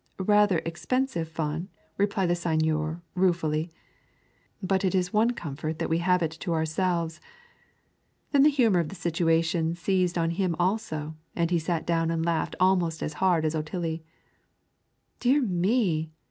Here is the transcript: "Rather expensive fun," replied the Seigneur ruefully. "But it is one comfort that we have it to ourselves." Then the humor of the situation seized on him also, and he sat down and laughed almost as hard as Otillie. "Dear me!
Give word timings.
"Rather 0.25 0.63
expensive 0.65 1.29
fun," 1.29 1.69
replied 1.95 2.25
the 2.25 2.35
Seigneur 2.35 3.03
ruefully. 3.13 3.69
"But 4.63 4.83
it 4.83 4.95
is 4.95 5.13
one 5.13 5.29
comfort 5.33 5.77
that 5.77 5.91
we 5.91 5.99
have 5.99 6.23
it 6.23 6.31
to 6.41 6.53
ourselves." 6.53 7.21
Then 8.31 8.41
the 8.41 8.49
humor 8.49 8.79
of 8.79 8.89
the 8.89 8.95
situation 8.95 9.75
seized 9.75 10.17
on 10.17 10.31
him 10.31 10.55
also, 10.57 11.17
and 11.35 11.51
he 11.51 11.59
sat 11.59 11.85
down 11.85 12.09
and 12.09 12.25
laughed 12.25 12.55
almost 12.59 13.03
as 13.03 13.13
hard 13.21 13.45
as 13.45 13.53
Otillie. 13.53 14.01
"Dear 15.19 15.39
me! 15.39 16.09